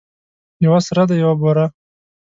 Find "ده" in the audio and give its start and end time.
1.09-1.15